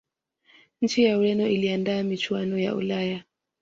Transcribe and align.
nchi 0.81 1.03
ya 1.03 1.17
ureno 1.17 1.47
iliandaa 1.47 2.03
michuano 2.03 2.57
ya 2.59 2.75
ulaya 2.75 3.23